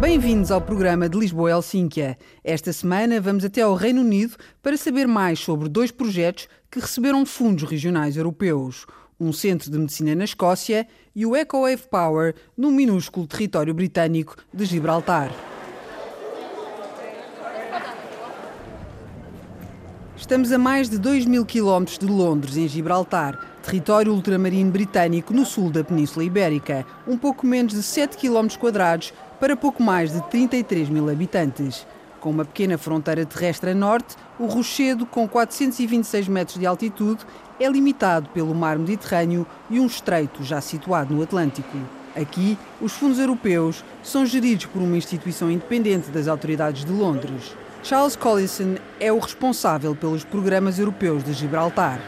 [0.00, 2.16] Bem-vindos ao programa de Lisboa Helsínquia.
[2.42, 7.26] Esta semana vamos até ao Reino Unido para saber mais sobre dois projetos que receberam
[7.26, 8.86] fundos regionais europeus.
[9.20, 14.64] Um centro de medicina na Escócia e o EcoWave Power no minúsculo território britânico de
[14.64, 15.51] Gibraltar.
[20.32, 25.44] Estamos a mais de 2 mil quilómetros de Londres, em Gibraltar, território ultramarino britânico no
[25.44, 30.22] sul da Península Ibérica, um pouco menos de 7 quilómetros quadrados para pouco mais de
[30.30, 31.86] 33 mil habitantes.
[32.18, 37.26] Com uma pequena fronteira terrestre a norte, o Rochedo, com 426 metros de altitude,
[37.60, 41.76] é limitado pelo mar Mediterrâneo e um estreito já situado no Atlântico.
[42.16, 47.54] Aqui, os fundos europeus são geridos por uma instituição independente das autoridades de Londres.
[47.82, 52.00] Charles Collison é o responsável pelos programas europeus de Gibraltar.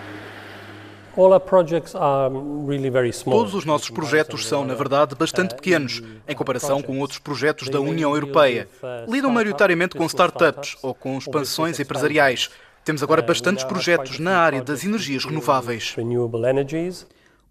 [3.25, 7.80] Todos os nossos projetos são, na verdade, bastante pequenos em comparação com outros projetos da
[7.80, 8.69] União Europeia.
[9.08, 12.50] Lidam maioritariamente com startups ou com expansões empresariais.
[12.84, 15.97] Temos agora bastantes projetos na área das energias renováveis.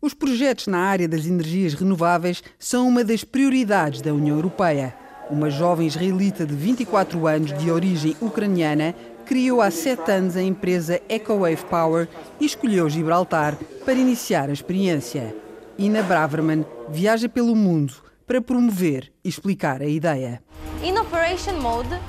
[0.01, 5.02] Os projetos na área das energias renováveis são uma das prioridades da União Europeia.
[5.33, 8.93] Uma jovem israelita de 24 anos, de origem ucraniana,
[9.25, 12.07] criou há sete anos a empresa EcoWave Power
[12.39, 15.35] e escolheu Gibraltar para iniciar a experiência.
[15.75, 17.95] Ina Braverman viaja pelo mundo
[18.27, 20.39] para promover e explicar a ideia.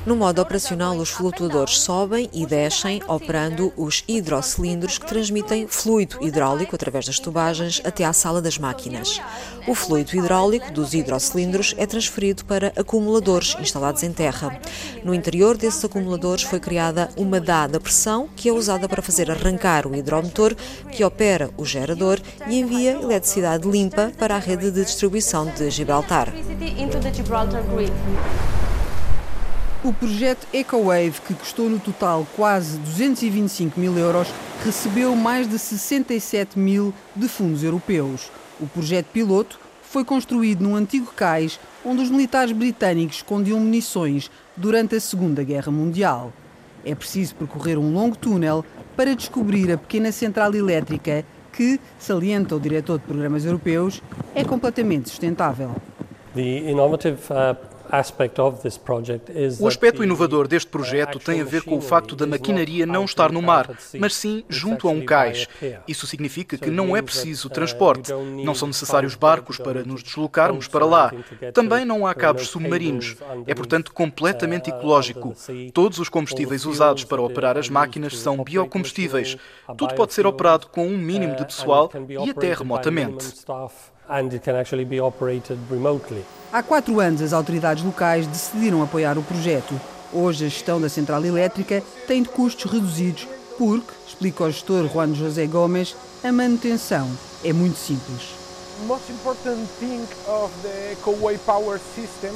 [0.04, 6.74] No modo operacional, os flutuadores sobem e descem, operando os hidrocilindros que transmitem fluido hidráulico
[6.74, 9.20] através das tubagens até à sala das máquinas.
[9.68, 14.58] O fluido hidráulico dos hidrocilindros é transferido para acumuladores instalados em terra.
[15.04, 19.86] No interior desses acumuladores foi criada uma dada pressão que é usada para fazer arrancar
[19.86, 20.56] o hidromotor
[20.90, 26.32] que opera o gerador e envia eletricidade limpa para a rede de distribuição de Gibraltar.
[29.84, 34.28] O projeto EcoWave, que custou no total quase 225 mil euros,
[34.64, 38.32] recebeu mais de 67 mil de fundos europeus.
[38.58, 44.96] O projeto piloto foi construído num antigo cais onde os militares britânicos escondiam munições durante
[44.96, 46.32] a Segunda Guerra Mundial.
[46.82, 48.64] É preciso percorrer um longo túnel
[48.96, 54.02] para descobrir a pequena central elétrica que, salienta o diretor de programas europeus,
[54.34, 55.76] é completamente sustentável.
[56.34, 57.73] The innovative uh,
[59.60, 63.30] o aspecto inovador deste projeto tem a ver com o facto da maquinaria não estar
[63.30, 65.46] no mar, mas sim junto a um cais.
[65.86, 68.12] Isso significa que não é preciso transporte.
[68.44, 71.12] Não são necessários barcos para nos deslocarmos para lá.
[71.52, 73.16] Também não há cabos submarinos.
[73.46, 75.34] É, portanto, completamente ecológico.
[75.72, 79.36] Todos os combustíveis usados para operar as máquinas são biocombustíveis.
[79.76, 83.44] Tudo pode ser operado com um mínimo de pessoal e até remotamente
[84.08, 86.24] and it can actually be operated remotely.
[86.52, 89.78] Há quatro anos, as autoridades locais decidiram apoiar o projeto.
[90.12, 93.26] Hoje, a gestão da central elétrica tem de custos reduzidos
[93.58, 97.10] porque, explica o gestor Juan José Gomes, a manutenção
[97.42, 98.34] é muito simples.
[98.80, 102.32] The most important thing of the EcoWay power system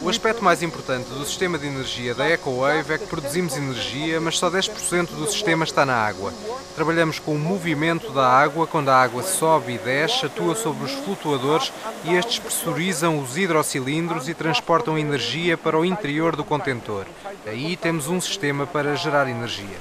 [0.00, 4.38] o aspecto mais importante do sistema de energia da EcoWave é que produzimos energia, mas
[4.38, 6.32] só 10% do sistema está na água.
[6.78, 10.92] Trabalhamos com o movimento da água, quando a água sobe e desce, atua sobre os
[10.92, 11.72] flutuadores
[12.04, 17.04] e estes pressurizam os hidrocilindros e transportam energia para o interior do contentor.
[17.44, 19.76] Aí temos um sistema para gerar energia.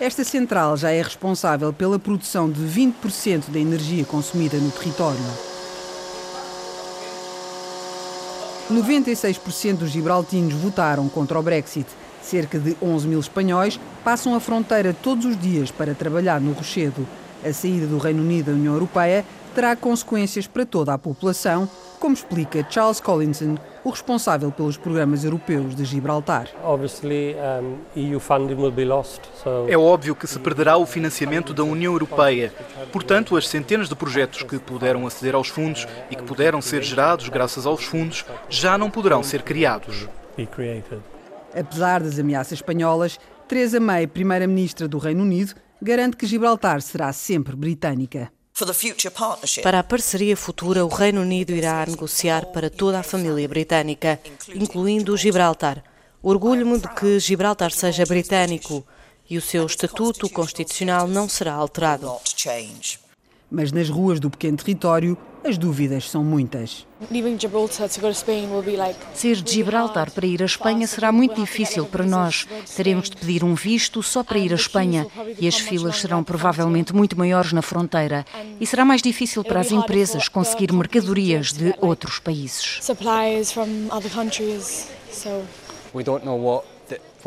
[0.00, 5.20] Esta central já é responsável pela produção de 20% da energia consumida no território.
[8.70, 11.86] 96% dos gibraltinos votaram contra o Brexit.
[12.22, 17.06] Cerca de 11 mil espanhóis passam a fronteira todos os dias para trabalhar no Rochedo.
[17.44, 19.24] A saída do Reino Unido da União Europeia
[19.54, 21.68] terá consequências para toda a população,
[22.00, 26.48] como explica Charles Collinson, o responsável pelos programas europeus de Gibraltar.
[29.68, 32.52] É óbvio que se perderá o financiamento da União Europeia.
[32.92, 37.28] Portanto, as centenas de projetos que puderam aceder aos fundos e que puderam ser gerados
[37.28, 40.08] graças aos fundos já não poderão ser criados.
[41.54, 47.54] Apesar das ameaças espanholas, Theresa May, primeira-ministra do Reino Unido, garante que Gibraltar será sempre
[47.54, 48.32] britânica.
[49.62, 54.20] Para a parceria futura, o Reino Unido irá negociar para toda a família britânica,
[54.54, 55.82] incluindo Gibraltar.
[56.22, 58.86] Orgulho-me de que Gibraltar seja britânico
[59.28, 62.12] e o seu estatuto constitucional não será alterado.
[63.50, 66.86] Mas nas ruas do pequeno território, as dúvidas são muitas.
[69.14, 72.46] Ser de Gibraltar para ir à Espanha será muito difícil para nós.
[72.76, 75.06] Teremos de pedir um visto só para ir à Espanha
[75.38, 78.24] e as filas serão provavelmente muito maiores na fronteira.
[78.60, 82.78] E será mais difícil para as empresas conseguir mercadorias de outros países.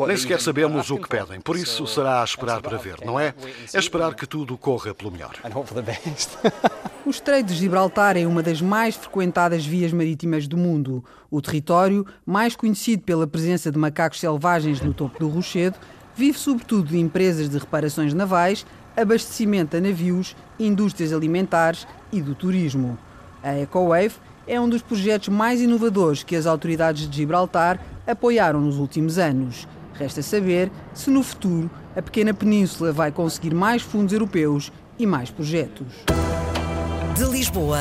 [0.06, 3.34] Nem sequer sabemos o que pedem, por isso será a esperar para ver, não é?
[3.72, 5.34] É esperar que tudo corra pelo melhor.
[7.06, 11.04] O Estreito de Gibraltar é uma das mais frequentadas vias marítimas do mundo.
[11.30, 15.76] O território, mais conhecido pela presença de macacos selvagens no topo do rochedo,
[16.16, 18.66] vive sobretudo de empresas de reparações navais,
[18.96, 22.98] abastecimento a navios, indústrias alimentares e do turismo.
[23.40, 28.78] A EcoWave é um dos projetos mais inovadores que as autoridades de Gibraltar apoiaram nos
[28.78, 29.68] últimos anos.
[29.98, 35.30] Resta saber se no futuro a pequena península vai conseguir mais fundos europeus e mais
[35.30, 35.86] projetos.
[37.16, 37.78] De Lisboa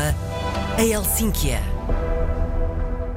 [0.78, 1.62] a Helsínquia.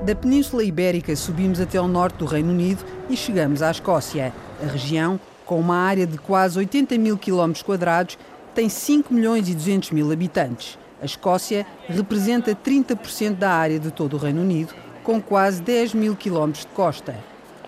[0.05, 4.33] Da Península Ibérica subimos até ao norte do Reino Unido e chegamos à Escócia.
[4.63, 8.17] A região, com uma área de quase 80 mil quilómetros quadrados,
[8.55, 10.79] tem 5 milhões e 200 mil habitantes.
[11.03, 14.73] A Escócia representa 30% da área de todo o Reino Unido,
[15.03, 17.17] com quase 10 mil quilómetros de costa.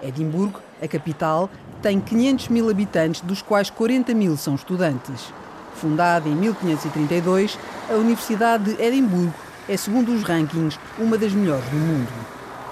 [0.02, 1.50] Edimburgo a capital
[1.82, 5.32] tem 500 mil habitantes, dos quais 40 mil são estudantes.
[5.74, 7.58] Fundada em 1532,
[7.88, 9.34] a Universidade de Edimburgo
[9.68, 12.08] é, segundo os rankings, uma das melhores do mundo.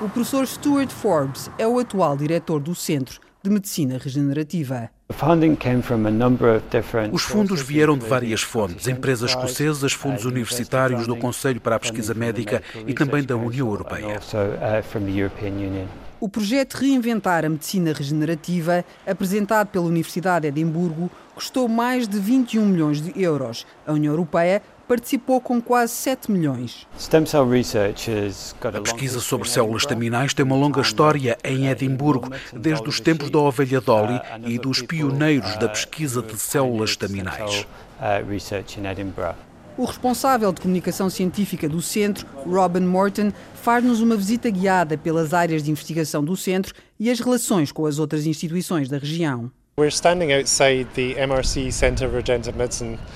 [0.01, 4.91] O professor Stuart Forbes é o atual diretor do Centro de Medicina Regenerativa.
[7.13, 12.15] Os fundos vieram de várias fontes, empresas escocesas, fundos universitários, do Conselho para a Pesquisa
[12.15, 14.21] Médica e também da União Europeia.
[16.21, 22.67] O projeto Reinventar a Medicina Regenerativa, apresentado pela Universidade de Edimburgo, custou mais de 21
[22.67, 23.65] milhões de euros.
[23.87, 26.89] A União Europeia participou com quase 7 milhões.
[28.65, 33.39] A pesquisa sobre células estaminais tem uma longa história em Edimburgo, desde os tempos da
[33.39, 37.65] ovelha Dolly e dos pioneiros da pesquisa de células estaminais.
[39.79, 45.63] O responsável de comunicação científica do centro, Robin Morton, faz-nos uma visita guiada pelas áreas
[45.63, 49.53] de investigação do centro e as relações com as outras instituições da região.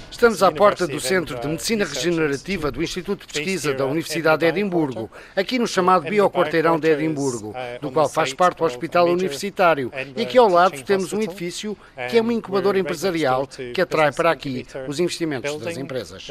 [0.09, 4.47] Estamos à porta do Centro de Medicina Regenerativa do Instituto de Pesquisa da Universidade de
[4.47, 9.91] Edimburgo, aqui no chamado Bioquarteirão de Edimburgo, uh, do qual faz parte o Hospital Universitário.
[10.17, 11.77] E aqui ao lado temos um edifício
[12.09, 16.29] que é uma incubadora empresarial que atrai para aqui os investimentos das empresas.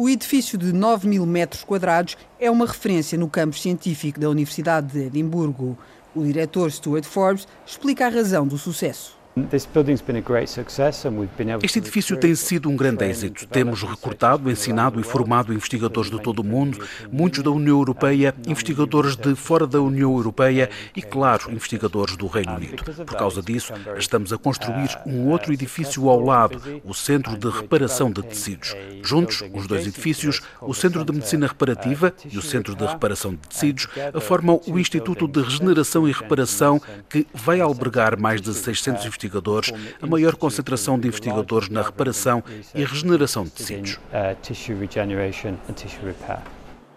[0.00, 4.92] O edifício de 9 mil metros quadrados é uma referência no campo científico da Universidade
[4.92, 5.76] de Edimburgo.
[6.18, 9.17] O diretor Stuart Forbes explica a razão do sucesso.
[11.62, 13.46] Este edifício tem sido um grande êxito.
[13.46, 16.78] Temos recrutado, ensinado e formado investigadores de todo o mundo,
[17.12, 22.54] muitos da União Europeia, investigadores de fora da União Europeia e, claro, investigadores do Reino
[22.54, 22.82] Unido.
[22.82, 28.10] Por causa disso, estamos a construir um outro edifício ao lado, o Centro de Reparação
[28.10, 28.74] de Tecidos.
[29.02, 33.38] Juntos, os dois edifícios, o Centro de Medicina Reparativa e o Centro de Reparação de
[33.48, 33.88] Tecidos,
[34.20, 39.72] formam o Instituto de Regeneração e Reparação, que vai albergar mais de 600 investigadores investigadores,
[40.00, 42.42] a maior concentração de investigadores na reparação
[42.74, 43.98] e regeneração de tecidos.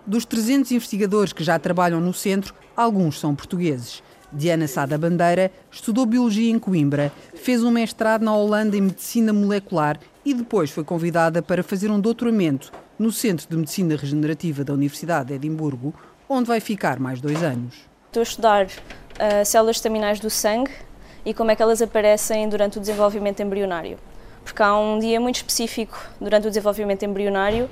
[0.06, 4.02] Dos 300 investigadores que já trabalham no centro, alguns são portugueses.
[4.34, 10.00] Diana Sada Bandeira estudou Biologia em Coimbra, fez um mestrado na Holanda em Medicina Molecular
[10.24, 15.30] e depois foi convidada para fazer um doutoramento no Centro de Medicina Regenerativa da Universidade
[15.30, 15.94] de Edimburgo,
[16.30, 17.76] onde vai ficar mais dois anos.
[18.08, 20.72] Estou a estudar uh, células estaminais do sangue,
[21.26, 23.98] e como é que elas aparecem durante o desenvolvimento embrionário.
[24.44, 27.70] Porque há um dia muito específico durante o desenvolvimento embrionário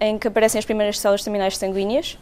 [0.00, 2.18] em que aparecem as primeiras células estaminais sanguíneas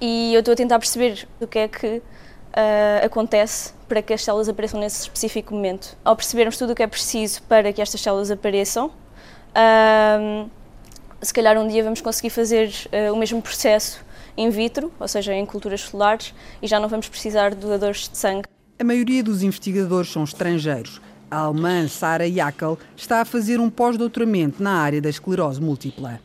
[0.00, 4.22] e eu estou a tentar perceber o que é que uh, acontece para que as
[4.22, 5.96] células apareçam nesse específico momento.
[6.04, 10.48] Ao percebermos tudo o que é preciso para que estas células apareçam, uh,
[11.20, 14.04] se calhar um dia vamos conseguir fazer uh, o mesmo processo
[14.36, 18.16] in vitro, ou seja, em culturas solares, e já não vamos precisar de doadores de
[18.16, 18.57] sangue.
[18.80, 21.00] A maioria dos investigadores são estrangeiros.
[21.28, 26.20] A alemã Sara Jackel está a fazer um pós-doutoramento na área da esclerose múltipla.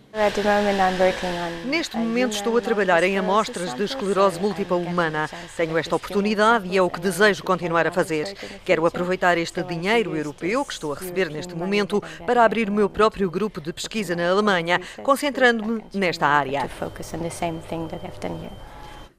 [1.66, 5.28] Neste momento estou a trabalhar em amostras de esclerose múltipla humana.
[5.58, 8.32] Tenho esta oportunidade e é o que desejo continuar a fazer.
[8.64, 12.88] Quero aproveitar este dinheiro europeu que estou a receber neste momento para abrir o meu
[12.88, 16.70] próprio grupo de pesquisa na Alemanha, concentrando-me nesta área.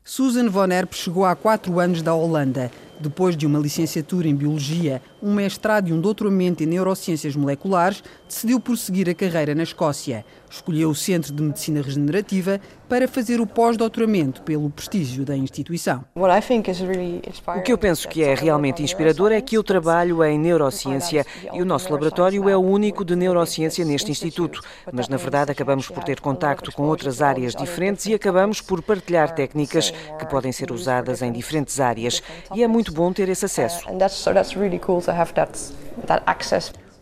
[0.06, 2.70] Susan von Erp chegou há quatro anos da Holanda.
[3.04, 8.58] Depois de uma licenciatura em Biologia, um mestrado e um doutoramento em Neurociências Moleculares, decidiu
[8.58, 10.25] prosseguir a carreira na Escócia.
[10.54, 16.04] Escolheu o Centro de Medicina Regenerativa para fazer o pós-doutoramento pelo prestígio da instituição.
[16.14, 21.61] O que eu penso que é realmente inspirador é que eu trabalho em neurociência e
[21.61, 24.61] o nosso laboratório é o único de neurociência neste instituto,
[24.92, 29.34] mas na verdade acabamos por ter contacto com outras áreas diferentes e acabamos por partilhar
[29.34, 32.23] técnicas que podem ser usadas em diferentes áreas.
[32.54, 33.84] E é muito bom ter esse acesso.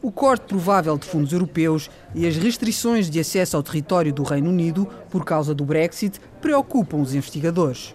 [0.03, 4.51] O corte provável de fundos europeus e as restrições de acesso ao território do Reino
[4.51, 7.95] Unido por causa do Brexit preocupam os investigadores.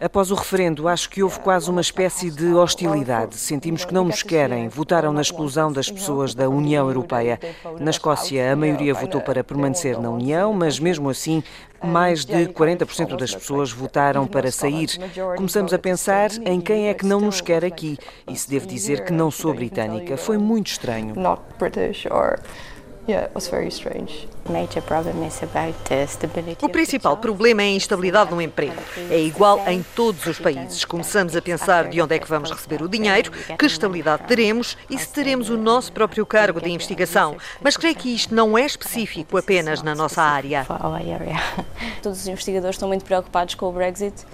[0.00, 3.36] Após o referendo, acho que houve quase uma espécie de hostilidade.
[3.36, 4.66] Sentimos que não nos querem.
[4.66, 7.38] Votaram na exclusão das pessoas da União Europeia.
[7.78, 11.42] Na Escócia, a maioria votou para permanecer na União, mas mesmo assim,
[11.84, 14.88] mais de 40% das pessoas votaram para sair.
[15.36, 17.98] Começamos a pensar em quem é que não nos quer aqui.
[18.26, 20.16] E se devo dizer que não sou britânica.
[20.16, 21.12] Foi muito estranho.
[26.66, 28.76] O principal problema é a instabilidade no emprego.
[29.10, 30.84] É igual em todos os países.
[30.84, 34.98] Começamos a pensar de onde é que vamos receber o dinheiro, que estabilidade teremos e
[34.98, 37.36] se teremos o nosso próprio cargo de investigação.
[37.60, 40.64] Mas creio que isto não é específico apenas na nossa área.
[42.02, 44.24] Todos os investigadores estão muito preocupados com o Brexit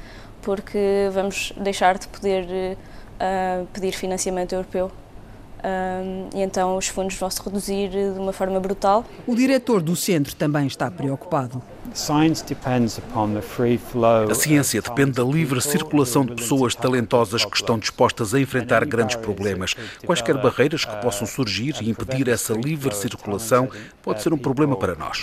[0.41, 4.91] porque vamos deixar de poder uh, pedir financiamento europeu
[5.64, 9.04] um, e então os fundos vão se reduzir de uma forma brutal.
[9.26, 11.62] O diretor do centro também está preocupado.
[14.31, 19.16] A ciência depende da livre circulação de pessoas talentosas que estão dispostas a enfrentar grandes
[19.16, 19.75] problemas.
[20.04, 23.69] Quaisquer barreiras que possam surgir e impedir essa livre circulação
[24.02, 25.23] pode ser um problema para nós.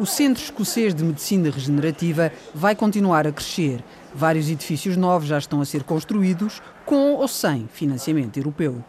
[0.00, 3.84] O Centro Escocês de Medicina Regenerativa vai continuar a crescer.
[4.14, 8.82] Vários edifícios novos já estão a ser construídos, com ou sem financiamento europeu.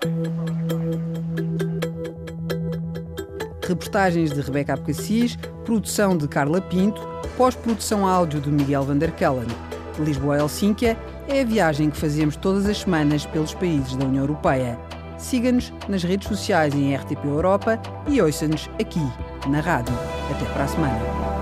[3.68, 7.02] Reportagens de Rebeca Abcacis, produção de Carla Pinto,
[7.36, 9.48] pós-produção áudio de Miguel Vanderkellen.
[10.00, 14.80] Lisboa-Helsínquia é a viagem que fazemos todas as semanas pelos países da União Europeia.
[15.18, 19.06] Siga-nos nas redes sociais em RTP Europa e ouça-nos aqui,
[19.50, 19.94] na rádio.
[20.32, 21.41] Até para a semana.